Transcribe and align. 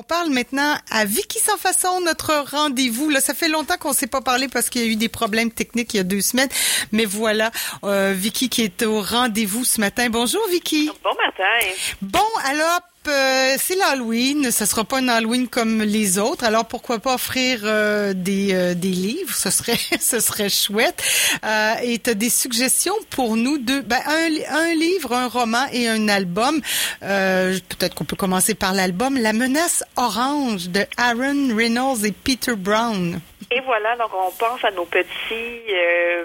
On 0.00 0.04
parle 0.04 0.30
maintenant 0.30 0.76
à 0.92 1.04
Vicky 1.04 1.40
Sans 1.40 1.56
Façon, 1.56 2.00
notre 2.02 2.44
rendez-vous. 2.52 3.10
Là, 3.10 3.20
ça 3.20 3.34
fait 3.34 3.48
longtemps 3.48 3.76
qu'on 3.78 3.88
ne 3.88 3.94
s'est 3.94 4.06
pas 4.06 4.20
parlé 4.20 4.46
parce 4.46 4.70
qu'il 4.70 4.82
y 4.82 4.84
a 4.84 4.88
eu 4.88 4.94
des 4.94 5.08
problèmes 5.08 5.50
techniques 5.50 5.92
il 5.92 5.96
y 5.96 6.00
a 6.00 6.04
deux 6.04 6.20
semaines. 6.20 6.48
Mais 6.92 7.04
voilà, 7.04 7.50
euh, 7.82 8.14
Vicky 8.16 8.48
qui 8.48 8.62
est 8.62 8.84
au 8.84 9.02
rendez-vous 9.02 9.64
ce 9.64 9.80
matin. 9.80 10.08
Bonjour 10.08 10.40
Vicky. 10.50 10.88
Bon 11.02 11.10
matin. 11.26 11.66
Bon, 12.00 12.20
alors 12.44 12.78
euh, 13.08 13.56
c'est 13.58 13.76
l'Halloween. 13.76 14.50
Ça 14.50 14.66
sera 14.66 14.84
pas 14.84 14.98
un 14.98 15.08
Halloween 15.08 15.48
comme 15.48 15.82
les 15.82 16.18
autres. 16.18 16.44
Alors 16.44 16.66
pourquoi 16.66 16.98
pas 16.98 17.14
offrir 17.14 17.60
euh, 17.64 18.12
des, 18.14 18.50
euh, 18.52 18.74
des 18.74 18.90
livres? 18.90 19.34
Ce 19.34 19.50
serait 19.50 19.78
ce 20.00 20.20
serait 20.20 20.48
chouette. 20.48 21.02
et 21.82 21.98
tu 21.98 22.10
as 22.10 22.14
des 22.14 22.30
suggestions 22.30 22.94
pour 23.10 23.36
nous 23.36 23.58
deux 23.58 23.82
ben, 23.82 24.00
un, 24.06 24.56
un 24.56 24.74
livre, 24.74 25.12
un 25.14 25.28
roman 25.28 25.66
et 25.72 25.88
un 25.88 26.08
album. 26.08 26.60
Peut-être 27.00 27.94
qu'on 27.94 28.04
peut 28.04 28.16
commencer 28.16 28.54
par 28.54 28.74
l'album 28.74 29.16
La 29.16 29.32
menace 29.32 29.82
orange 29.96 30.68
de 30.68 30.84
Aaron 30.96 31.54
Reynolds 31.54 32.04
et 32.04 32.12
Peter 32.12 32.54
Brown. 32.56 33.20
Et 33.50 33.60
voilà, 33.60 33.96
donc 33.96 34.10
on 34.12 34.30
pense 34.32 34.62
à 34.62 34.70
nos 34.72 34.84
petits, 34.84 35.62
euh, 35.70 36.24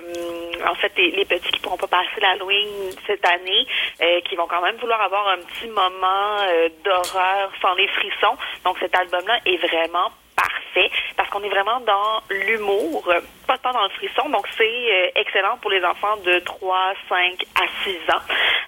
en 0.68 0.76
fait, 0.76 0.92
les, 0.98 1.24
petits 1.24 1.52
qui 1.52 1.60
pourront 1.62 1.78
pas 1.78 1.88
passer 1.88 2.20
l'Halloween 2.20 2.92
cette 3.08 3.26
année, 3.26 3.66
euh, 4.02 4.20
qui 4.22 4.36
vont 4.36 4.46
quand 4.46 4.62
même 4.62 4.76
vouloir 4.76 5.02
avoir 5.02 5.30
un 5.30 5.38
petit 5.38 5.68
moment 5.68 6.38
euh, 6.42 6.68
d'horreur 6.84 7.52
sans 7.62 7.76
les 7.76 7.88
frissons. 7.88 8.36
Donc 8.66 8.78
cet 8.80 8.94
album-là 8.94 9.40
est 9.46 9.56
vraiment 9.56 10.12
parfait 10.36 10.92
parce 11.16 11.30
qu'on 11.30 11.44
est 11.44 11.50
vraiment 11.50 11.80
dans 11.82 12.22
l'humour, 12.30 13.10
pas 13.48 13.58
tant 13.58 13.72
dans 13.72 13.84
le 13.84 13.90
frisson. 13.90 14.30
Donc, 14.30 14.48
c'est 14.58 14.64
euh, 14.64 15.10
excellent 15.16 15.58
pour 15.62 15.72
les 15.72 15.84
enfants 15.84 16.18
de 16.26 16.40
3, 16.40 16.94
5 17.10 17.46
à 17.56 17.66
6 17.84 17.90
ans. 18.12 18.22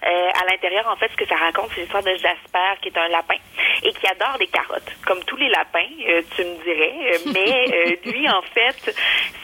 Euh, 0.06 0.28
à 0.40 0.50
l'intérieur, 0.50 0.86
en 0.88 0.96
fait, 0.96 1.10
ce 1.10 1.16
que 1.16 1.26
ça 1.26 1.36
raconte, 1.36 1.70
c'est 1.74 1.80
l'histoire 1.80 2.02
de 2.02 2.14
Jasper, 2.14 2.80
qui 2.80 2.88
est 2.88 2.98
un 2.98 3.08
lapin 3.08 3.36
et 3.82 3.92
qui 3.92 4.06
adore 4.06 4.38
des 4.38 4.46
carottes, 4.46 4.90
comme 5.06 5.22
tous 5.24 5.36
les 5.36 5.48
lapins, 5.48 5.78
euh, 6.08 6.22
tu 6.34 6.44
me 6.44 6.62
dirais. 6.64 7.18
Mais 7.32 7.98
lui, 8.10 8.28
en 8.28 8.42
fait, 8.42 8.94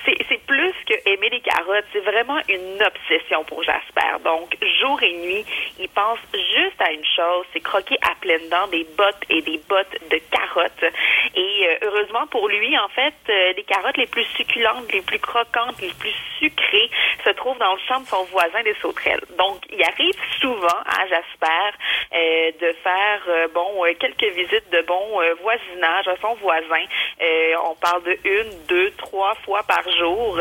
c'est 0.04 0.46
plus 0.46 0.74
que 0.86 0.94
aimer 1.08 1.28
les 1.30 1.40
carottes. 1.40 1.84
C'est 1.92 2.00
vraiment 2.00 2.38
une 2.48 2.82
obsession 2.82 3.44
pour 3.44 3.62
Jasper. 3.62 4.22
Donc, 4.24 4.56
jour 4.80 5.02
et 5.02 5.12
nuit, 5.12 5.44
il 5.78 5.88
pense 5.88 6.18
juste 6.32 6.80
à 6.80 6.92
une 6.92 7.04
chose, 7.04 7.46
c'est 7.52 7.60
croquer 7.60 7.96
à 8.02 8.14
pleines 8.20 8.48
dents 8.48 8.66
des 8.68 8.86
bottes 8.96 9.22
et 9.30 9.42
des 9.42 9.60
bottes 9.68 9.96
de 10.10 10.18
carottes. 10.30 10.92
Et 11.36 11.78
heureusement 11.82 12.26
pour 12.26 12.48
lui, 12.48 12.76
en 12.78 12.88
fait, 12.88 13.14
les 13.56 13.62
carottes 13.64 13.96
les 13.96 14.06
plus 14.06 14.24
succulentes, 14.36 14.92
les 14.92 15.02
plus 15.02 15.18
croquantes, 15.18 15.80
les 15.80 15.92
plus 15.98 16.14
sucrées 16.38 16.90
se 17.24 17.30
trouvent 17.30 17.58
dans 17.58 17.74
le 17.74 17.80
champ 17.86 18.00
de 18.00 18.06
son 18.06 18.24
voisin 18.24 18.62
des 18.62 18.74
sauterelles. 18.74 19.22
Donc, 19.38 19.58
il 19.70 19.82
arrive 19.82 20.14
souvent 20.40 20.80
à 20.86 21.06
Jasper 21.06 21.70
euh, 22.14 22.50
de 22.60 22.72
faire 22.82 23.22
euh, 23.28 23.48
bon 23.54 23.84
euh, 23.84 23.94
quelques 24.22 24.34
visites 24.34 24.70
de 24.70 24.82
bon 24.82 25.20
voisinage 25.42 26.08
à 26.08 26.16
son 26.20 26.34
voisin. 26.34 26.84
on 27.64 27.74
parle 27.76 28.02
de 28.04 28.18
une, 28.24 28.66
deux, 28.68 28.90
trois 28.92 29.34
fois 29.44 29.62
par 29.64 29.82
jour. 29.98 30.38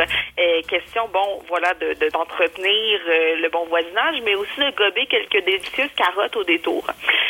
question 0.68 1.08
bon 1.12 1.42
voilà 1.48 1.74
de 1.76 1.94
d'entretenir 2.10 3.00
le 3.08 3.50
bon 3.50 3.66
voisinage, 3.66 4.22
mais 4.24 4.36
aussi 4.36 4.60
de 4.60 4.72
gober 4.72 5.06
quelques 5.08 5.44
délicieuses 5.44 5.92
carottes 5.96 6.36
au 6.36 6.44
détour. 6.44 6.86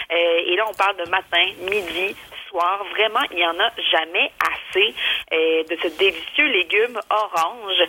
et 0.09 0.55
là, 0.55 0.65
on 0.69 0.73
parle 0.73 0.97
de 0.97 1.09
matin, 1.09 1.45
midi, 1.61 2.15
Vraiment, 2.51 3.21
il 3.31 3.37
n'y 3.37 3.45
en 3.45 3.59
a 3.59 3.71
jamais 3.91 4.31
assez 4.39 4.93
euh, 5.33 5.63
de 5.63 5.77
ce 5.81 5.87
délicieux 5.97 6.47
légume 6.47 6.99
orange. 7.09 7.83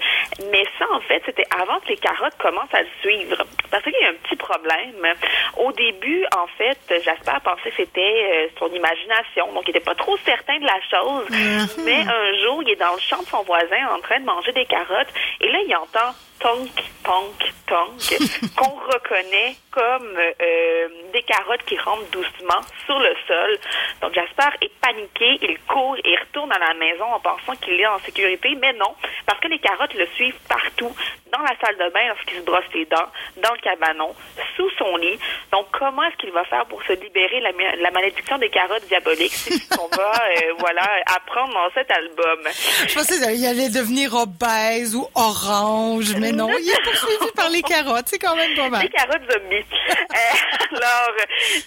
Mais 0.51 0.65
ça, 0.79 0.87
en 0.93 1.01
fait, 1.01 1.23
c'était 1.27 1.47
avant 1.51 1.81
que 1.81 1.89
les 1.89 1.97
carottes 1.97 2.37
commencent 2.39 2.75
à 2.75 2.83
le 2.83 2.89
suivre. 3.01 3.43
Parce 3.71 3.83
qu'il 3.83 3.95
y 4.01 4.05
a 4.05 4.11
un 4.11 4.15
petit 4.15 4.37
problème. 4.37 5.15
Au 5.57 5.73
début, 5.73 6.25
en 6.37 6.47
fait, 6.59 6.79
Jasper 7.05 7.39
pensait 7.45 7.71
que 7.71 7.77
c'était 7.77 8.01
euh, 8.01 8.47
son 8.59 8.69
imagination. 8.73 9.53
Donc, 9.53 9.65
il 9.67 9.75
n'était 9.75 9.85
pas 9.85 9.95
trop 9.95 10.17
certain 10.19 10.59
de 10.59 10.67
la 10.67 10.81
chose. 10.91 11.29
Mm-hmm. 11.31 11.85
Mais 11.85 12.01
un 12.01 12.39
jour, 12.45 12.63
il 12.63 12.71
est 12.71 12.77
dans 12.77 12.95
le 12.95 13.01
champ 13.01 13.21
de 13.23 13.29
son 13.29 13.43
voisin 13.43 13.89
en 13.95 14.01
train 14.01 14.21
de 14.21 14.25
manger 14.25 14.53
des 14.53 14.67
carottes. 14.67 15.13
Et 15.41 15.51
là, 15.51 15.59
il 15.67 15.77
entend 15.77 16.15
tonk, 16.43 16.71
tonk, 17.05 17.53
tonk, 17.69 18.19
qu'on 18.57 18.75
reconnaît 18.93 19.55
comme 19.71 20.17
euh, 20.17 20.89
des 21.13 21.23
carottes 21.23 21.65
qui 21.67 21.79
rentrent 21.79 22.11
doucement 22.11 22.61
sur 22.85 22.99
le 22.99 23.15
sol. 23.27 23.59
Donc 24.01 24.13
Jasper 24.15 24.57
est 24.61 24.73
paniqué, 24.81 25.39
il 25.43 25.59
court 25.69 25.97
et 26.05 26.17
retourne 26.17 26.53
à 26.53 26.59
la 26.59 26.75
maison 26.75 27.05
en 27.05 27.21
pensant 27.21 27.55
qu'il 27.57 27.81
est 27.81 27.87
en 27.87 27.99
sécurité, 28.01 28.57
mais 28.61 28.73
non, 28.73 28.95
parce 29.27 29.41
que 29.41 29.49
les 29.49 29.59
carottes 29.59 29.95
le 29.95 30.07
suivent 30.15 30.39
partout, 30.49 30.95
dans 31.33 31.41
la 31.41 31.57
salle 31.61 31.77
de 31.77 31.93
bain 31.93 32.07
lorsqu'il 32.09 32.39
se 32.39 32.43
brosse 32.43 32.65
les 32.75 32.85
dents, 32.85 33.09
dans 33.43 33.53
le 33.53 33.61
cabanon, 33.61 34.15
sous 34.57 34.69
son 34.79 34.97
lit. 34.97 35.19
Donc 35.51 35.67
comment 35.73 36.03
est-ce 36.05 36.17
qu'il 36.19 36.33
va 36.33 36.45
faire 36.45 36.67
pour 36.67 36.83
se 36.83 36.93
libérer 36.93 37.41
la, 37.41 37.51
la 37.81 37.91
malédiction 37.91 38.37
des 38.39 38.51
carottes 38.51 38.87
diaboliques? 38.89 39.33
C'est 39.33 39.55
ce 39.55 39.77
qu'on 39.77 39.89
va 39.89 40.13
euh, 40.43 40.53
voilà 40.59 40.87
apprendre 41.07 41.55
dans 41.55 41.71
cet 41.75 41.91
album. 41.91 42.41
Je 42.87 42.95
pensais 42.95 43.15
qu'il 43.17 43.47
allait 43.47 43.71
devenir 43.71 44.15
obèse 44.15 44.95
ou 44.95 45.09
orange, 45.15 46.15
mais 46.19 46.33
non, 46.33 46.51
il 46.51 46.69
est 46.69 46.83
poursuivi 46.83 47.33
par 47.35 47.49
les 47.49 47.63
carottes, 47.63 48.09
c'est 48.09 48.19
quand 48.19 48.37
même 48.37 48.55
pas 48.55 48.69
mal. 48.69 48.83
Les 48.83 48.91
carottes 48.91 49.31
zombies. 49.31 49.65
Euh, 49.91 50.77
alors, 50.77 51.15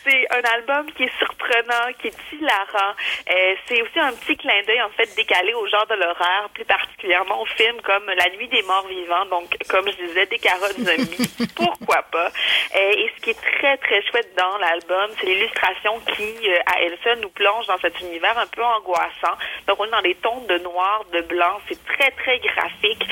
c'est 0.03 0.27
un 0.31 0.53
album 0.53 0.91
qui 0.93 1.03
est 1.03 1.17
surprenant, 1.17 1.91
qui 1.99 2.07
est 2.07 2.17
hilarant. 2.31 2.93
Euh, 3.29 3.55
c'est 3.67 3.81
aussi 3.81 3.99
un 3.99 4.13
petit 4.13 4.37
clin 4.37 4.61
d'œil, 4.67 4.81
en 4.81 4.89
fait, 4.89 5.09
décalé 5.15 5.53
au 5.53 5.67
genre 5.67 5.85
de 5.87 5.95
l'horreur, 5.95 6.49
plus 6.53 6.65
particulièrement 6.65 7.41
aux 7.45 7.57
films 7.57 7.81
comme 7.81 8.05
La 8.07 8.29
Nuit 8.35 8.47
des 8.47 8.61
Morts 8.63 8.87
Vivants, 8.87 9.25
donc, 9.29 9.55
comme 9.69 9.87
je 9.89 10.05
disais, 10.05 10.25
des 10.25 10.39
carottes 10.39 10.79
zombies. 10.79 11.47
Pourquoi 11.55 12.01
pas? 12.11 12.27
Euh, 12.27 12.91
et 12.91 13.11
ce 13.15 13.21
qui 13.21 13.29
est 13.31 13.41
très, 13.59 13.77
très 13.77 14.01
chouette 14.03 14.29
dans 14.37 14.57
l'album, 14.57 15.11
c'est 15.19 15.27
l'illustration 15.27 15.99
qui, 16.15 16.49
à 16.65 16.81
elle 16.81 16.97
seule, 17.03 17.19
nous 17.19 17.29
plonge 17.29 17.67
dans 17.67 17.77
cet 17.77 17.99
univers 18.01 18.37
un 18.37 18.47
peu 18.47 18.63
angoissant. 18.63 19.37
Donc, 19.67 19.79
on 19.79 19.85
est 19.85 19.91
dans 19.91 19.99
les 20.01 20.15
tons 20.15 20.41
de 20.41 20.57
noir, 20.59 21.05
de 21.13 21.21
blanc. 21.21 21.59
C'est 21.67 21.83
très, 21.85 22.11
très 22.11 22.39
graphique. 22.39 23.03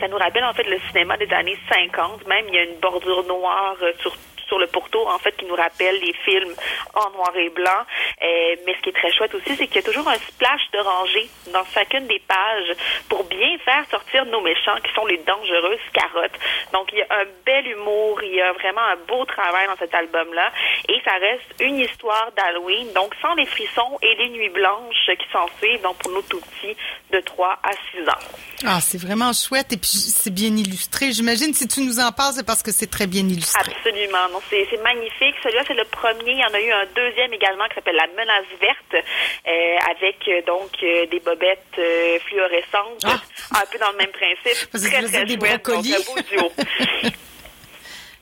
ça 0.00 0.08
nous 0.08 0.18
rappelle, 0.18 0.44
en 0.44 0.54
fait, 0.54 0.64
le 0.64 0.78
cinéma 0.88 1.16
des 1.16 1.32
années 1.32 1.58
50. 1.68 2.26
Même, 2.26 2.46
il 2.48 2.54
y 2.54 2.58
a 2.58 2.64
une 2.64 2.78
bordure 2.80 3.24
noire 3.24 3.76
sur 4.00 4.14
sur 4.50 4.58
le 4.58 4.66
pourtour, 4.66 5.06
en 5.06 5.18
fait, 5.18 5.30
qui 5.36 5.44
nous 5.46 5.54
rappelle 5.54 5.98
les 6.00 6.12
films 6.24 6.52
en 6.94 7.08
noir 7.10 7.30
et 7.36 7.48
blanc. 7.50 7.82
Euh, 8.20 8.56
mais 8.66 8.74
ce 8.74 8.82
qui 8.82 8.88
est 8.90 8.98
très 8.98 9.12
chouette 9.12 9.32
aussi, 9.34 9.54
c'est 9.56 9.68
qu'il 9.68 9.76
y 9.76 9.78
a 9.78 9.82
toujours 9.82 10.08
un 10.08 10.18
splash 10.18 10.62
d'oranger 10.72 11.30
dans 11.52 11.64
chacune 11.72 12.08
des 12.08 12.18
pages 12.18 12.76
pour 13.08 13.22
bien 13.24 13.56
faire 13.64 13.84
sortir 13.90 14.26
nos 14.26 14.40
méchants, 14.40 14.76
qui 14.84 14.92
sont 14.92 15.06
les 15.06 15.18
dangereuses 15.18 15.86
carottes. 15.92 16.38
Donc, 16.72 16.90
il 16.92 16.98
y 16.98 17.02
a 17.02 17.06
un 17.10 17.26
bel 17.46 17.66
humour, 17.68 18.20
il 18.24 18.34
y 18.34 18.42
a 18.42 18.52
vraiment 18.52 18.82
un 18.82 18.96
beau 19.06 19.24
travail 19.24 19.68
dans 19.68 19.76
cet 19.76 19.94
album-là. 19.94 20.50
Et 20.88 21.00
ça 21.04 21.12
reste 21.20 21.60
une 21.60 21.78
histoire 21.78 22.32
d'Halloween, 22.36 22.92
donc 22.92 23.14
sans 23.22 23.34
les 23.34 23.46
frissons 23.46 23.98
et 24.02 24.14
les 24.16 24.30
nuits 24.30 24.48
blanches 24.48 25.06
qui 25.06 25.26
s'en 25.32 25.46
suivent, 25.58 25.82
donc 25.82 25.96
pour 25.98 26.10
nos 26.10 26.22
tout 26.22 26.40
petits 26.40 26.76
de 27.12 27.20
3 27.20 27.60
à 27.62 27.70
6 27.92 28.08
ans. 28.08 28.36
Ah, 28.66 28.80
c'est 28.80 29.00
vraiment 29.00 29.32
chouette 29.32 29.72
et 29.72 29.76
puis 29.76 29.90
c'est 29.90 30.34
bien 30.34 30.54
illustré. 30.56 31.12
J'imagine 31.12 31.54
si 31.54 31.68
tu 31.68 31.82
nous 31.82 32.00
en 32.00 32.10
parles, 32.10 32.34
c'est 32.34 32.46
parce 32.46 32.62
que 32.62 32.72
c'est 32.72 32.90
très 32.90 33.06
bien 33.06 33.22
illustré. 33.22 33.72
Absolument 33.76 34.28
c'est 34.48 34.82
magnifique. 34.82 35.34
Celui-là, 35.42 35.62
c'est 35.66 35.74
le 35.74 35.84
premier. 35.84 36.32
Il 36.32 36.38
y 36.38 36.44
en 36.44 36.54
a 36.54 36.60
eu 36.60 36.70
un 36.70 36.86
deuxième 36.94 37.32
également 37.32 37.66
qui 37.68 37.74
s'appelle 37.74 37.96
La 37.96 38.06
menace 38.08 38.46
verte, 38.60 38.94
euh, 38.94 39.76
avec 39.90 40.16
euh, 40.28 40.42
donc 40.46 40.70
euh, 40.82 41.06
des 41.06 41.20
bobettes 41.20 41.80
fluorescentes, 42.26 43.04
ah! 43.04 43.20
un 43.60 43.66
peu 43.70 43.78
dans 43.78 43.90
le 43.92 43.98
même 43.98 44.12
principe. 44.12 44.70
très, 44.70 45.02
très 45.02 45.24
des 45.24 45.36
brocolis. 45.36 45.94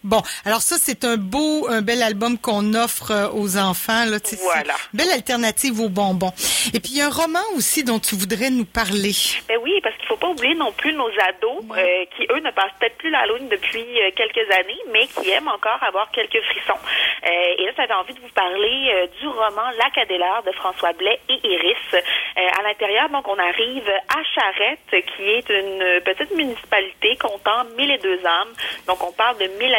Bon, 0.04 0.22
alors 0.44 0.62
ça, 0.62 0.76
c'est 0.78 1.04
un 1.04 1.16
beau, 1.16 1.66
un 1.68 1.82
bel 1.82 2.02
album 2.02 2.38
qu'on 2.38 2.74
offre 2.74 3.10
euh, 3.10 3.28
aux 3.32 3.58
enfants. 3.58 4.04
Là, 4.06 4.18
voilà. 4.42 4.74
Belle 4.94 5.10
alternative 5.10 5.80
aux 5.80 5.88
bonbons. 5.88 6.32
Et 6.72 6.78
puis, 6.78 6.92
il 6.92 6.98
y 6.98 7.00
a 7.02 7.06
un 7.06 7.10
roman 7.10 7.42
aussi 7.56 7.82
dont 7.82 7.98
tu 7.98 8.14
voudrais 8.14 8.50
nous 8.50 8.64
parler. 8.64 9.10
Ben 9.48 9.58
oui, 9.60 9.72
parce 9.82 9.96
qu'il 9.96 10.06
faut 10.06 10.16
pas 10.16 10.28
oublier 10.28 10.54
non 10.54 10.70
plus 10.70 10.92
nos 10.92 11.08
ados 11.08 11.64
euh, 11.76 12.04
qui, 12.16 12.26
eux, 12.30 12.38
ne 12.38 12.50
passent 12.52 12.70
peut-être 12.78 12.96
plus 12.98 13.10
la 13.10 13.26
lune 13.26 13.48
depuis 13.48 13.82
euh, 13.82 14.10
quelques 14.14 14.48
années, 14.52 14.78
mais 14.92 15.06
qui 15.08 15.30
aiment 15.30 15.48
encore 15.48 15.82
avoir 15.82 16.10
quelques 16.12 16.42
frissons. 16.44 16.78
et 17.24 17.64
là, 17.64 17.72
j'avais 17.76 17.94
envie 17.94 18.14
de 18.14 18.20
vous 18.20 18.32
parler 18.34 19.08
du 19.20 19.26
roman 19.26 19.68
La 19.78 20.02
Adélard 20.02 20.44
de 20.44 20.52
François 20.52 20.92
Blais 20.92 21.18
et 21.28 21.40
Iris. 21.42 22.04
à 22.36 22.62
l'intérieur, 22.62 23.08
donc, 23.08 23.26
on 23.26 23.38
arrive 23.38 23.88
à 24.08 24.22
Charette, 24.22 25.06
qui 25.16 25.22
est 25.24 25.48
une 25.48 26.00
petite 26.02 26.30
municipalité 26.36 27.16
comptant 27.16 27.64
mille 27.76 27.90
et 27.90 27.98
deux 27.98 28.24
âmes. 28.24 28.52
Donc, 28.86 29.02
on 29.02 29.12
parle 29.12 29.38
de 29.38 29.46
mille 29.58 29.74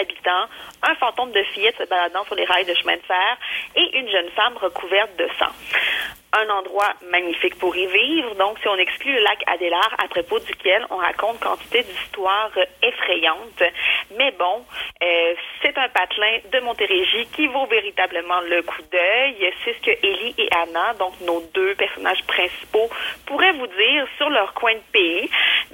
un 0.84 0.96
fantôme 0.96 1.32
de 1.32 1.44
fillette 1.44 1.78
se 1.78 1.84
baladant 1.84 2.24
sur 2.26 2.36
les 2.36 2.46
rails 2.46 2.66
de 2.66 2.74
chemin 2.74 2.96
de 2.96 3.02
fer 3.02 3.38
et 3.76 3.98
une 3.98 4.10
jeune 4.10 4.30
femme 4.32 4.58
recouverte 4.58 5.16
de 5.18 5.28
sang 5.38 5.52
un 6.32 6.50
endroit 6.50 6.94
magnifique 7.10 7.58
pour 7.58 7.76
y 7.76 7.88
vivre. 7.88 8.36
Donc, 8.36 8.60
si 8.60 8.68
on 8.68 8.76
exclut 8.76 9.14
le 9.14 9.22
lac 9.22 9.42
Adélard, 9.48 9.96
à 9.98 10.08
propos 10.08 10.40
duquel 10.40 10.86
on 10.90 10.98
raconte 10.98 11.40
quantité 11.40 11.84
d'histoires 11.84 12.52
effrayantes. 12.84 13.64
Mais 14.18 14.32
bon, 14.32 14.66
euh, 15.04 15.34
c'est 15.62 15.78
un 15.78 15.88
patelin 15.90 16.40
de 16.52 16.60
Montérégie 16.62 17.28
qui 17.36 17.48
vaut 17.48 17.68
véritablement 17.68 18.42
le 18.42 18.62
coup 18.64 18.82
d'œil. 18.92 19.54
C'est 19.64 19.74
ce 19.74 19.82
que 19.82 19.92
Ellie 19.92 20.36
et 20.38 20.50
Anna, 20.52 20.94
donc 20.96 21.14
nos 21.22 21.42
deux 21.54 21.76
personnages 21.76 22.24
principaux, 22.26 22.90
pourraient 23.26 23.54
vous 23.54 23.68
dire 23.68 24.08
sur 24.18 24.30
leur 24.30 24.54
coin 24.54 24.74
de 24.74 24.92
pays. 24.92 25.30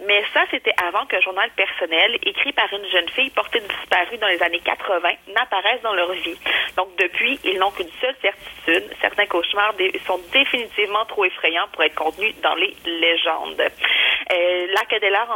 Mais 0.05 0.23
ça, 0.33 0.41
c'était 0.51 0.73
avant 0.85 1.05
qu'un 1.05 1.21
journal 1.21 1.49
personnel 1.55 2.17
écrit 2.23 2.51
par 2.53 2.71
une 2.73 2.85
jeune 2.89 3.09
fille 3.09 3.29
portée 3.29 3.61
disparue 3.61 4.17
dans 4.17 4.27
les 4.27 4.41
années 4.43 4.59
80 4.59 5.09
n'apparaisse 5.33 5.81
dans 5.81 5.93
leur 5.93 6.11
vie. 6.11 6.37
Donc 6.75 6.89
depuis, 6.97 7.39
ils 7.43 7.57
n'ont 7.57 7.71
qu'une 7.71 7.91
seule 8.01 8.15
certitude. 8.21 8.91
Certains 9.01 9.25
cauchemars 9.27 9.73
sont 10.05 10.19
définitivement 10.33 11.05
trop 11.05 11.25
effrayants 11.25 11.67
pour 11.71 11.83
être 11.83 11.95
contenus 11.95 12.35
dans 12.41 12.55
les 12.55 12.75
légendes. 12.85 13.61
Euh, 14.31 14.67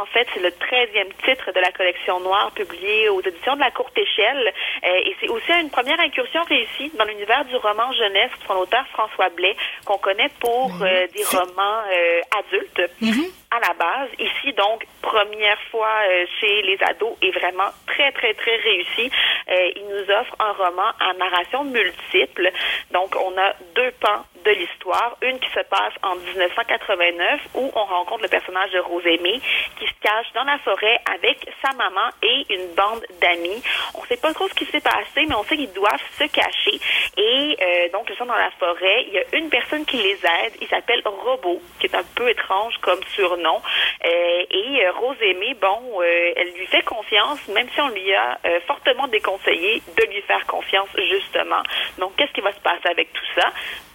en 0.00 0.06
fait, 0.06 0.26
c'est 0.32 0.40
le 0.40 0.50
13e 0.50 1.12
titre 1.24 1.52
de 1.52 1.60
la 1.60 1.70
collection 1.72 2.20
noire 2.20 2.50
publiée 2.52 2.89
aux 3.10 3.20
éditions 3.20 3.54
de 3.54 3.60
la 3.60 3.70
courte 3.70 3.96
échelle. 3.96 4.52
Euh, 4.84 5.06
et 5.06 5.16
c'est 5.20 5.28
aussi 5.28 5.52
une 5.60 5.70
première 5.70 6.00
incursion 6.00 6.42
réussie 6.42 6.90
dans 6.98 7.04
l'univers 7.04 7.44
du 7.44 7.56
roman 7.56 7.92
jeunesse 7.92 8.30
de 8.40 8.46
son 8.46 8.54
auteur 8.54 8.86
François 8.92 9.28
Blais, 9.30 9.56
qu'on 9.84 9.98
connaît 9.98 10.30
pour 10.40 10.72
euh, 10.82 11.06
des 11.14 11.24
romans 11.24 11.82
euh, 11.92 12.20
adultes. 12.38 12.82
Mm-hmm 13.02 13.30
à 13.50 13.58
la 13.58 13.74
base. 13.74 14.08
Ici, 14.18 14.52
donc, 14.52 14.86
première 15.02 15.60
fois 15.70 15.90
euh, 16.08 16.24
chez 16.40 16.62
les 16.62 16.78
ados 16.82 17.16
et 17.20 17.30
vraiment 17.32 17.70
très, 17.86 18.12
très, 18.12 18.32
très 18.34 18.56
réussi. 18.56 19.10
Euh, 19.48 19.70
il 19.76 19.86
nous 19.88 20.10
offre 20.14 20.36
un 20.38 20.52
roman 20.52 20.90
à 21.00 21.12
narration 21.14 21.64
multiple. 21.64 22.48
Donc, 22.92 23.14
on 23.16 23.36
a 23.38 23.52
deux 23.74 23.90
pans 24.00 24.24
de 24.44 24.50
l'histoire. 24.52 25.16
Une 25.22 25.38
qui 25.40 25.50
se 25.50 25.60
passe 25.68 25.92
en 26.02 26.14
1989 26.14 27.40
où 27.54 27.72
on 27.74 27.84
rencontre 27.84 28.22
le 28.22 28.28
personnage 28.28 28.70
de 28.70 28.78
Rosémie 28.78 29.42
qui 29.78 29.86
se 29.86 30.00
cache 30.00 30.32
dans 30.34 30.44
la 30.44 30.58
forêt 30.58 31.00
avec 31.12 31.38
sa 31.62 31.74
maman 31.74 32.08
et 32.22 32.54
une 32.54 32.74
bande 32.74 33.04
d'amis. 33.20 33.62
On 33.94 34.02
ne 34.02 34.06
sait 34.06 34.16
pas 34.16 34.32
trop 34.32 34.48
ce 34.48 34.54
qui 34.54 34.64
s'est 34.66 34.80
passé, 34.80 35.26
mais 35.28 35.34
on 35.34 35.42
sait 35.44 35.56
qu'ils 35.56 35.72
doivent 35.72 36.00
se 36.18 36.24
cacher. 36.24 36.78
Et 37.16 37.56
euh, 37.60 37.88
donc, 37.92 38.08
ils 38.08 38.16
sont 38.16 38.26
dans 38.26 38.34
la 38.34 38.50
forêt. 38.52 39.04
Il 39.08 39.14
y 39.14 39.18
a 39.18 39.24
une 39.36 39.50
personne 39.50 39.84
qui 39.84 39.96
les 39.96 40.18
aide. 40.24 40.54
Il 40.60 40.68
s'appelle 40.68 41.02
Robot, 41.04 41.60
qui 41.80 41.86
est 41.86 41.94
un 41.94 42.04
peu 42.14 42.28
étrange 42.28 42.74
comme 42.80 43.00
surnom 43.14 43.39
Euh, 43.46 44.42
et 44.50 44.86
euh, 44.86 44.92
Rose 44.92 45.16
Aimée, 45.20 45.54
bon, 45.60 46.00
euh, 46.00 46.32
elle 46.36 46.52
lui 46.52 46.66
fait 46.66 46.82
confiance, 46.82 47.46
même 47.48 47.68
si 47.74 47.80
on 47.80 47.88
lui 47.88 48.14
a 48.14 48.38
fortement 48.66 49.08
déconseillé 49.08 49.82
de 49.96 50.04
lui 50.06 50.20
faire 50.22 50.46
confiance, 50.46 50.88
justement. 51.10 51.62
Donc, 51.98 52.16
qu'est-ce 52.16 52.32
qui 52.32 52.40
va 52.40 52.52
se 52.52 52.60
passer 52.60 52.88
avec 52.88 53.12
tout 53.12 53.26
ça? 53.34 53.48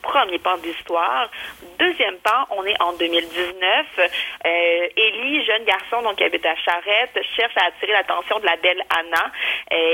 Premier 0.05 0.39
pan 0.39 0.57
d'histoire. 0.57 1.29
Deuxième 1.79 2.17
pan, 2.19 2.45
on 2.51 2.63
est 2.65 2.81
en 2.81 2.93
2019. 2.93 3.85
Euh, 3.97 4.87
Élie, 4.95 5.43
jeune 5.45 5.65
garçon 5.65 6.01
donc 6.03 6.17
qui 6.17 6.23
habite 6.23 6.45
à 6.45 6.55
Charette, 6.55 7.19
cherche 7.35 7.53
à 7.57 7.65
attirer 7.65 7.91
l'attention 7.91 8.39
de 8.39 8.45
la 8.45 8.55
belle 8.57 8.81
Anna. 8.89 9.31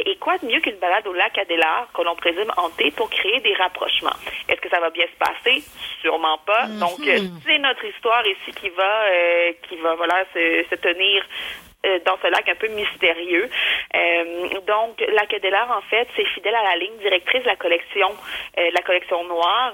et 0.06 0.16
quoi 0.18 0.38
de 0.38 0.46
mieux 0.46 0.60
qu'une 0.60 0.78
balade 0.78 1.08
au 1.08 1.14
lac 1.14 1.38
Adélard 1.38 1.88
que 1.94 2.02
l'on 2.04 2.16
présume 2.16 2.52
hanté 2.58 2.92
pour 2.92 3.10
créer 3.10 3.40
des 3.40 3.54
rapprochements? 3.56 4.18
Est-ce 4.48 4.62
que 4.62 4.70
ça 4.70 4.80
va 4.80 4.90
bien 4.90 5.06
se 5.08 5.18
passer? 5.18 5.64
Sûrement 6.02 6.38
pas. 6.46 6.68
Donc, 6.80 7.00
c'est 7.46 7.58
notre 7.60 7.86
histoire 7.86 8.26
ici 8.28 8.52
qui 8.60 8.70
va 8.70 9.04
euh, 9.12 9.54
qui 9.68 9.76
va 9.78 9.96
voilà 9.96 10.24
se, 10.34 10.66
se 10.70 10.76
tenir 10.76 11.24
euh, 11.24 11.71
dans 12.06 12.18
ce 12.22 12.28
lac 12.28 12.48
un 12.48 12.56
peu 12.56 12.68
mystérieux. 12.68 13.50
Euh, 13.96 14.50
donc, 14.68 15.04
lac 15.14 15.34
Adélard, 15.34 15.72
en 15.72 15.82
fait, 15.82 16.08
c'est 16.16 16.26
fidèle 16.26 16.56
à 16.56 16.64
la 16.64 16.76
ligne 16.78 16.98
directrice 17.00 17.42
de 17.42 17.48
la 17.48 17.56
collection, 17.56 18.10
euh, 18.58 18.70
la 18.74 18.82
collection 18.82 19.24
noire 19.26 19.74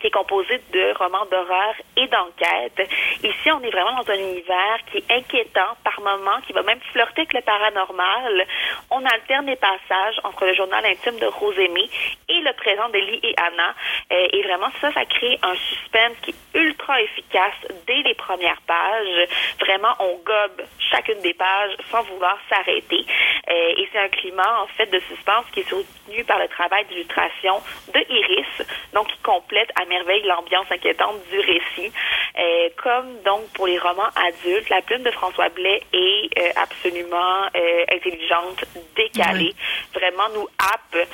qui 0.00 0.06
est 0.06 0.10
composé 0.10 0.60
de 0.72 0.96
romans 0.96 1.26
d'horreur 1.26 1.74
et 1.96 2.06
d'enquête. 2.06 2.88
Ici, 3.22 3.50
on 3.50 3.60
est 3.62 3.70
vraiment 3.70 4.00
dans 4.00 4.10
un 4.10 4.18
univers 4.18 4.78
qui 4.90 4.98
est 4.98 5.10
inquiétant 5.10 5.76
par 5.84 6.00
moments, 6.00 6.40
qui 6.46 6.52
va 6.52 6.62
même 6.62 6.80
flirter 6.92 7.22
avec 7.22 7.34
le 7.34 7.40
paranormal. 7.40 8.46
On 8.90 9.04
alterne 9.04 9.46
les 9.46 9.56
passages 9.56 10.20
entre 10.24 10.46
le 10.46 10.54
journal 10.54 10.84
intime 10.86 11.18
de 11.18 11.26
Rosémie 11.26 11.90
et 12.28 12.40
le 12.40 12.52
présent 12.54 12.88
d'Elie 12.90 13.20
et 13.22 13.34
Anna. 13.38 13.74
Euh, 14.12 14.28
et 14.32 14.42
vraiment, 14.42 14.68
ça, 14.80 14.92
ça 14.92 15.04
crée 15.04 15.38
un 15.42 15.54
suspense 15.54 16.16
qui 16.22 16.30
est 16.30 16.47
ultra 16.54 17.00
efficace 17.02 17.54
dès 17.86 18.02
les 18.02 18.14
premières 18.14 18.60
pages. 18.62 19.28
Vraiment, 19.60 19.94
on 20.00 20.14
gobe 20.24 20.66
chacune 20.90 21.20
des 21.20 21.34
pages 21.34 21.76
sans 21.90 22.02
vouloir 22.02 22.38
s'arrêter. 22.48 23.04
Euh, 23.48 23.74
et 23.76 23.88
c'est 23.92 23.98
un 23.98 24.08
climat, 24.08 24.62
en 24.62 24.66
fait, 24.68 24.86
de 24.86 25.00
suspense 25.00 25.46
qui 25.52 25.60
est 25.60 25.68
soutenu 25.68 26.24
par 26.24 26.38
le 26.38 26.48
travail 26.48 26.84
d'illustration 26.86 27.60
de 27.94 28.00
Iris, 28.08 28.68
donc 28.94 29.08
qui 29.08 29.18
complète 29.18 29.70
à 29.80 29.84
merveille 29.86 30.22
l'ambiance 30.24 30.66
inquiétante 30.70 31.16
du 31.30 31.40
récit. 31.40 31.92
Euh, 32.38 32.68
comme 32.76 33.20
donc 33.22 33.48
pour 33.54 33.66
les 33.66 33.78
romans 33.78 34.10
adultes, 34.16 34.68
la 34.68 34.82
plume 34.82 35.02
de 35.02 35.10
François 35.10 35.48
Blais 35.48 35.82
est 35.92 36.38
euh, 36.38 36.50
absolument 36.56 37.46
intelligente, 37.92 38.64
décalée, 38.96 39.54
vraiment 39.94 40.28
nous 40.34 40.48
happe 40.58 41.08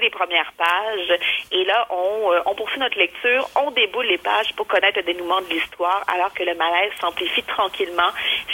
les 0.00 0.10
premières 0.10 0.52
pages. 0.56 1.18
Et 1.52 1.64
là, 1.64 1.86
on, 1.90 2.32
on, 2.46 2.54
poursuit 2.54 2.80
notre 2.80 2.98
lecture, 2.98 3.48
on 3.56 3.70
déboule 3.70 4.06
les 4.06 4.18
pages 4.18 4.54
pour 4.56 4.66
connaître 4.66 4.98
le 4.98 5.04
dénouement 5.04 5.40
de 5.40 5.48
l'histoire, 5.48 6.04
alors 6.08 6.32
que 6.32 6.42
le 6.42 6.54
malaise 6.54 6.92
s'amplifie 7.00 7.42
tranquillement, 7.42 8.10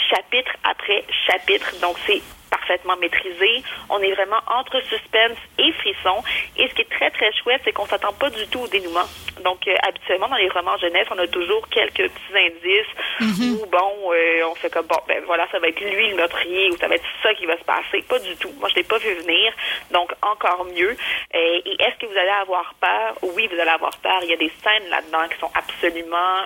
chapitre 0.09 0.51
après 0.63 1.03
chapitre. 1.27 1.79
Donc, 1.81 1.97
c'est 2.05 2.21
parfaitement 2.63 2.95
maîtrisé. 2.97 3.63
On 3.89 3.99
est 3.99 4.13
vraiment 4.13 4.39
entre 4.47 4.79
suspense 4.83 5.37
et 5.57 5.71
frisson. 5.73 6.23
Et 6.57 6.67
ce 6.67 6.73
qui 6.73 6.81
est 6.81 6.89
très, 6.89 7.11
très 7.11 7.31
chouette, 7.33 7.61
c'est 7.63 7.73
qu'on 7.73 7.85
s'attend 7.85 8.13
pas 8.13 8.29
du 8.29 8.47
tout 8.47 8.59
au 8.59 8.67
dénouement. 8.67 9.07
Donc, 9.43 9.67
euh, 9.67 9.75
habituellement, 9.87 10.29
dans 10.29 10.37
les 10.37 10.49
romans 10.49 10.77
jeunesse, 10.77 11.07
on 11.11 11.17
a 11.17 11.27
toujours 11.27 11.67
quelques 11.69 12.09
petits 12.09 12.35
indices 12.35 12.93
mhm. 13.19 13.53
où, 13.53 13.65
bon, 13.65 14.13
euh, 14.13 14.47
on 14.49 14.55
fait 14.55 14.69
comme, 14.69 14.85
bon, 14.87 14.99
ben 15.07 15.21
voilà, 15.25 15.47
ça 15.51 15.59
va 15.59 15.67
être 15.67 15.81
lui 15.81 16.09
le 16.09 16.15
meurtrier 16.15 16.69
ou 16.71 16.77
ça 16.77 16.87
va 16.87 16.95
être 16.95 17.05
ça 17.21 17.33
qui 17.33 17.45
va 17.45 17.57
se 17.57 17.63
passer. 17.63 18.03
Pas 18.07 18.19
du 18.19 18.35
tout. 18.37 18.51
Moi, 18.59 18.69
je 18.69 18.75
l'ai 18.75 18.83
pas 18.83 18.97
vu 18.97 19.13
venir. 19.15 19.53
Donc, 19.91 20.11
encore 20.21 20.65
mieux. 20.65 20.91
Euh, 20.91 21.61
et 21.65 21.75
est-ce 21.79 21.99
que 21.99 22.05
vous 22.05 22.17
allez 22.17 22.35
avoir 22.41 22.73
peur? 22.79 23.17
Oui, 23.35 23.47
vous 23.51 23.59
allez 23.59 23.71
avoir 23.71 23.95
peur. 23.97 24.19
Il 24.23 24.29
y 24.29 24.33
a 24.33 24.37
des 24.37 24.51
scènes 24.63 24.89
là-dedans 24.89 25.27
qui 25.33 25.39
sont 25.39 25.51
absolument 25.53 26.43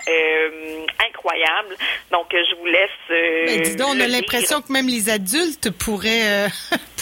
incroyables. 1.07 1.75
Donc, 2.11 2.27
je 2.31 2.55
vous 2.55 2.65
laisse... 2.65 2.89
Mais 3.09 3.59
dis 3.61 3.75
donc, 3.75 3.89
on 3.95 3.99
a 3.99 4.07
l'impression 4.07 4.61
que 4.61 4.71
même 4.71 4.87
les 4.87 5.09
adultes 5.09 5.69
pourraient, 5.71 6.06
euh, 6.09 6.47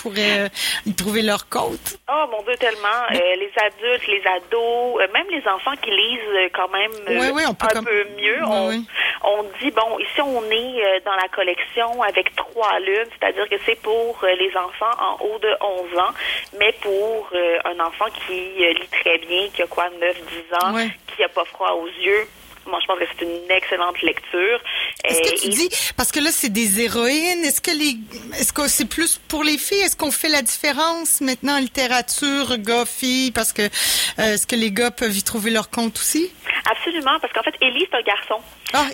pourraient 0.01 0.39
euh, 0.39 0.49
y 0.85 0.93
trouver 0.93 1.21
leur 1.21 1.47
côte. 1.49 1.97
Oh 2.09 2.25
mon 2.31 2.41
Dieu, 2.43 2.55
tellement. 2.57 2.87
Euh, 3.11 3.35
les 3.37 3.51
adultes, 3.57 4.07
les 4.07 4.23
ados, 4.25 4.97
même 5.13 5.27
les 5.29 5.47
enfants 5.47 5.75
qui 5.81 5.91
lisent 5.91 6.49
quand 6.53 6.69
même 6.69 6.91
un 7.07 7.83
peu 7.83 8.05
mieux. 8.17 8.43
on, 8.43 9.43
dit, 9.59 9.71
bon, 9.71 9.99
ici 9.99 10.21
on 10.21 10.43
est 10.51 11.03
dans 11.05 11.15
la 11.15 11.27
collection 11.33 12.01
avec 12.03 12.35
trois 12.35 12.79
lunes, 12.79 13.09
c'est-à-dire 13.19 13.47
que 13.49 13.55
c'est 13.65 13.79
pour 13.81 14.17
les 14.23 14.51
enfants 14.55 14.91
en 14.99 15.23
haut 15.23 15.39
de 15.39 15.55
11 15.61 15.99
ans, 15.99 16.13
mais 16.59 16.73
pour 16.81 17.29
un 17.65 17.79
enfant 17.79 18.05
qui 18.27 18.33
lit 18.33 18.87
très 18.91 19.17
bien, 19.19 19.47
qui 19.53 19.61
a 19.61 19.67
quoi, 19.67 19.89
9-10 19.89 20.65
ans, 20.65 20.89
qui 21.07 21.21
n'a 21.21 21.29
pas 21.29 21.45
froid 21.45 21.71
aux 21.71 21.87
yeux, 21.87 22.27
moi, 22.67 22.79
je 22.81 22.87
pense 22.87 22.99
que 22.99 23.05
c'est 23.17 23.25
une 23.25 23.51
excellente 23.51 24.01
lecture. 24.01 24.59
Est-ce 25.03 25.21
que 25.21 25.41
tu 25.41 25.49
dis, 25.49 25.69
parce 25.97 26.11
que 26.11 26.19
là, 26.19 26.29
c'est 26.31 26.49
des 26.49 26.81
héroïnes, 26.81 27.43
est-ce 27.43 27.61
que 27.61 27.71
les, 27.71 27.97
est-ce 28.39 28.53
que 28.53 28.67
c'est 28.67 28.89
plus 28.89 29.19
pour 29.27 29.43
les 29.43 29.57
filles? 29.57 29.81
Est-ce 29.81 29.95
qu'on 29.95 30.11
fait 30.11 30.29
la 30.29 30.41
différence 30.41 31.21
maintenant 31.21 31.55
en 31.55 31.59
littérature, 31.59 32.57
gars-filles? 32.57 33.31
Parce 33.31 33.53
que, 33.53 33.63
euh, 33.63 34.33
est-ce 34.33 34.47
que 34.47 34.55
les 34.55 34.71
gars 34.71 34.91
peuvent 34.91 35.15
y 35.15 35.23
trouver 35.23 35.51
leur 35.51 35.69
compte 35.69 35.97
aussi? 35.97 36.31
Absolument, 36.69 37.19
parce 37.19 37.33
qu'en 37.33 37.43
fait, 37.43 37.55
Ellie, 37.61 37.85
c'est 37.89 37.97
un 37.97 38.01
garçon. 38.01 38.41
Ah, 38.75 38.87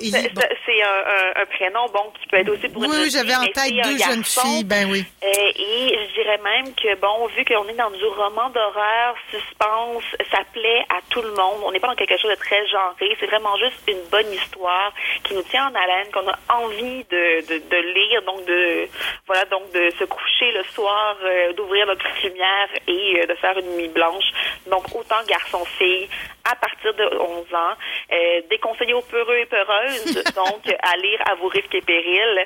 C'est 0.65 0.81
un, 0.83 1.41
un, 1.41 1.45
prénom, 1.45 1.85
bon, 1.93 2.11
qui 2.19 2.27
peut 2.27 2.37
être 2.37 2.49
aussi 2.49 2.69
pour 2.69 2.81
oui, 2.81 2.87
une 2.87 3.03
Oui, 3.03 3.09
j'avais 3.09 3.35
en 3.35 3.45
tête 3.45 3.73
deux 3.83 3.97
jeunes 3.97 4.23
filles, 4.23 4.63
ben 4.63 4.89
oui. 4.91 5.03
Euh, 5.23 5.27
et 5.27 5.97
je 6.07 6.13
dirais 6.13 6.39
même 6.43 6.73
que, 6.75 6.95
bon, 6.99 7.27
vu 7.35 7.43
qu'on 7.45 7.67
est 7.67 7.73
dans 7.73 7.89
du 7.89 8.05
roman 8.05 8.49
d'horreur, 8.49 9.15
suspense, 9.31 10.03
ça 10.31 10.39
plaît 10.53 10.85
à 10.89 10.99
tout 11.09 11.21
le 11.21 11.31
monde. 11.31 11.61
On 11.63 11.71
n'est 11.71 11.79
pas 11.79 11.87
dans 11.87 11.95
quelque 11.95 12.17
chose 12.17 12.31
de 12.31 12.35
très 12.35 12.67
genré. 12.67 13.15
C'est 13.19 13.27
vraiment 13.27 13.57
juste 13.57 13.81
une 13.87 14.01
bonne 14.11 14.31
histoire 14.31 14.93
qui 15.23 15.33
nous 15.33 15.43
tient 15.43 15.67
en 15.67 15.75
haleine, 15.75 16.11
qu'on 16.13 16.27
a 16.27 16.37
envie 16.61 17.03
de, 17.05 17.47
de, 17.47 17.57
de, 17.69 17.93
lire, 17.93 18.21
donc 18.23 18.45
de, 18.45 18.87
voilà, 19.27 19.45
donc 19.45 19.71
de 19.71 19.89
se 19.97 20.03
coucher 20.05 20.51
le 20.51 20.63
soir, 20.75 21.17
euh, 21.23 21.53
d'ouvrir 21.53 21.87
notre 21.87 22.05
lumière 22.23 22.69
et 22.87 23.21
euh, 23.21 23.25
de 23.25 23.35
faire 23.35 23.57
une 23.57 23.75
nuit 23.75 23.89
blanche. 23.89 24.25
Donc, 24.69 24.83
autant 24.95 25.23
garçon-fille, 25.27 26.07
à 26.49 26.55
partir 26.55 26.93
de 26.93 27.03
11 27.03 27.53
ans, 27.53 27.75
euh, 28.11 28.41
déconseillé 28.49 28.93
aux 28.93 29.01
peureux 29.01 29.37
et 29.37 29.45
peureuses, 29.45 30.23
donc 30.35 30.67
à 30.67 30.97
lire 30.97 31.19
à 31.25 31.35
vos 31.35 31.47
risques 31.47 31.73
et 31.73 31.81
périls. 31.81 32.45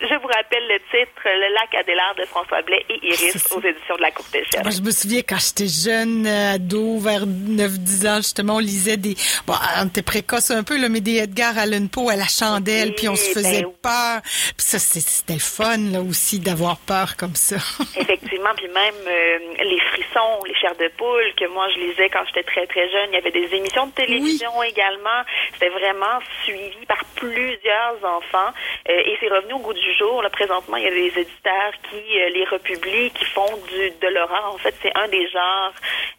je 0.00 0.14
vous 0.14 0.26
rappelle 0.26 0.66
le 0.68 0.78
titre 0.90 1.22
Le 1.24 1.54
lac 1.54 1.74
Adélard 1.74 2.14
de 2.16 2.24
François 2.24 2.62
Blais 2.62 2.84
et 2.88 3.06
Iris 3.06 3.46
aux 3.52 3.60
éditions 3.60 3.96
de 3.96 4.02
la 4.02 4.10
Courte 4.10 4.34
Échelle. 4.34 4.62
Moi, 4.62 4.70
je 4.70 4.80
me 4.80 4.90
souviens 4.90 5.22
quand 5.26 5.38
j'étais 5.38 5.68
jeune, 5.68 6.26
ado, 6.26 6.98
vers 6.98 7.26
9-10 7.26 8.08
ans, 8.08 8.16
justement, 8.16 8.56
on 8.56 8.60
lisait 8.60 8.96
des... 8.96 9.14
Bon, 9.46 9.54
on 9.80 9.86
était 9.86 10.02
précoce 10.02 10.50
un 10.50 10.62
peu, 10.64 10.80
là, 10.80 10.88
mais 10.88 11.00
des 11.00 11.18
Edgar 11.18 11.56
Allan 11.56 11.86
Poe 11.86 12.10
à 12.10 12.16
la 12.16 12.26
chandelle, 12.26 12.94
puis 12.94 13.08
on 13.08 13.16
se 13.16 13.30
faisait 13.30 13.62
ben 13.62 13.72
peur. 13.82 14.22
Puis 14.56 14.66
ça, 14.66 14.78
c'était 14.78 15.34
le 15.34 15.38
fun, 15.38 15.78
là, 15.92 16.00
aussi, 16.00 16.38
d'avoir 16.38 16.78
peur 16.78 17.16
comme 17.16 17.34
ça. 17.34 17.56
Effectivement, 17.96 18.23
puis 18.56 18.68
même 18.68 18.94
euh, 19.06 19.38
les 19.62 19.80
frissons, 19.80 20.44
les 20.46 20.54
chairs 20.54 20.76
de 20.76 20.88
poule 20.96 21.32
que 21.36 21.46
moi, 21.46 21.68
je 21.70 21.78
lisais 21.78 22.08
quand 22.10 22.24
j'étais 22.26 22.42
très, 22.42 22.66
très 22.66 22.90
jeune, 22.90 23.10
il 23.10 23.14
y 23.14 23.18
avait 23.18 23.30
des 23.30 23.54
émissions 23.54 23.86
de 23.86 23.92
télévision 23.92 24.62
également. 24.62 25.22
C'était 25.52 25.70
vraiment 25.70 26.18
suivi 26.44 26.84
par 26.86 27.02
plusieurs 27.16 27.96
enfants. 28.04 28.52
Euh, 28.88 29.02
et 29.04 29.16
c'est 29.20 29.28
revenu 29.28 29.54
au 29.54 29.58
goût 29.58 29.72
du 29.72 29.94
jour. 29.94 30.22
Là, 30.22 30.30
présentement, 30.30 30.76
il 30.76 30.84
y 30.84 30.88
a 30.88 30.90
des 30.90 31.20
éditeurs 31.20 31.72
qui 31.90 32.20
euh, 32.20 32.28
les 32.30 32.44
republient, 32.44 33.10
qui 33.10 33.24
font 33.26 33.56
du 33.68 33.90
de 34.00 34.08
l'horreur. 34.08 34.52
En 34.54 34.58
fait, 34.58 34.74
c'est 34.82 34.92
un 34.96 35.08
des 35.08 35.28
genres 35.28 35.72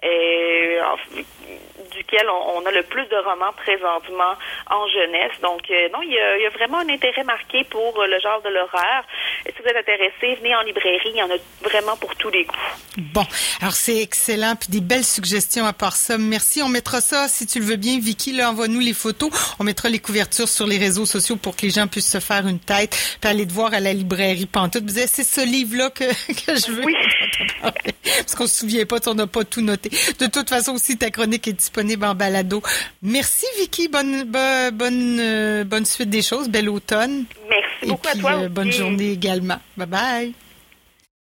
euh, 0.04 0.82
duquel 1.92 2.28
on, 2.30 2.66
a 2.66 2.72
le 2.72 2.84
plus 2.84 3.06
de 3.06 3.18
romans 3.18 3.54
présentement 3.58 4.34
en 4.70 4.88
jeunesse. 4.88 5.34
Donc, 5.42 5.62
non, 5.94 6.02
il 6.02 6.12
y, 6.12 6.20
a, 6.20 6.38
il 6.38 6.44
y, 6.44 6.46
a, 6.46 6.50
vraiment 6.50 6.80
un 6.80 6.90
intérêt 6.90 7.24
marqué 7.24 7.64
pour 7.66 8.04
le 8.04 8.20
genre 8.20 8.42
de 8.42 8.50
l'horreur. 8.50 9.04
Si 9.46 9.54
vous 9.62 9.70
êtes 9.70 9.78
intéressé, 9.78 10.36
venez 10.42 10.56
en 10.56 10.62
librairie. 10.62 11.12
Il 11.14 11.18
y 11.18 11.24
en 11.24 11.30
a 11.30 11.38
vraiment 11.62 11.96
pour 11.98 12.16
tous 12.16 12.30
les 12.30 12.46
goûts. 12.46 12.56
Bon, 12.98 13.26
alors 13.62 13.74
c'est 13.74 14.02
excellent. 14.02 14.56
Puis 14.56 14.70
des 14.70 14.82
belles 14.82 15.04
suggestions 15.04 15.66
à 15.66 15.74
part 15.74 15.96
ça. 15.96 16.18
Merci. 16.18 16.62
On 16.64 16.70
mettra 16.70 17.02
ça, 17.02 17.28
si 17.28 17.46
tu 17.46 17.60
le 17.60 17.66
veux 17.66 17.76
bien, 17.76 18.00
Vicky, 18.00 18.34
là, 18.34 18.50
envoie-nous 18.50 18.80
les 18.80 18.94
photos. 18.94 19.30
On 19.60 19.64
mettra 19.64 19.90
les 19.90 20.00
couvertures 20.00 20.50
sur 20.50 20.68
les 20.68 20.78
réseaux 20.78 21.06
sociaux 21.06 21.36
pour 21.36 21.56
que 21.56 21.64
les 21.64 21.72
gens 21.72 21.88
puissent 21.88 22.12
se 22.12 22.20
faire 22.20 22.48
une 22.48 22.60
tête, 22.60 22.96
puis 23.22 23.30
aller 23.30 23.48
te 23.48 23.54
voir 23.54 23.74
à 23.74 23.80
la 23.80 23.94
librairie 23.94 24.46
Pantoute. 24.46 24.84
Vous 24.84 25.00
c'est 25.08 25.24
ce 25.24 25.46
livre-là 25.46 25.90
que, 25.90 26.06
que 26.46 26.56
je 26.56 26.72
veux. 26.72 26.86
Oui. 26.86 26.96
Parce 27.62 28.36
qu'on 28.36 28.48
se 28.48 28.60
souvient 28.60 28.86
pas, 28.86 28.98
on 29.08 29.14
n'a 29.16 29.28
pas 29.28 29.44
tout 29.44 29.62
noté. 29.62 29.90
De 30.20 30.28
toute 30.28 30.50
façon, 30.50 30.74
aussi, 30.74 30.98
ta 30.98 31.10
chronique 31.10 31.48
est 31.48 31.54
disponible 31.54 32.06
en 32.06 32.16
balado. 32.16 32.62
Merci, 33.02 33.46
Vicky. 33.60 33.88
Bonne, 33.88 34.24
bonne, 34.24 34.72
bonne, 34.72 35.18
euh, 35.20 35.64
bonne 35.64 35.86
suite 35.86 36.10
des 36.10 36.22
choses. 36.22 36.50
Bel 36.50 36.70
automne. 36.70 37.26
Merci 37.50 37.88
beaucoup 37.88 38.08
Et 38.08 38.12
puis, 38.12 38.20
à 38.20 38.22
toi. 38.22 38.44
Euh, 38.44 38.50
bonne 38.50 38.72
journée 38.72 39.12
également. 39.12 39.60
Bye 39.78 39.88
bye. 39.88 40.34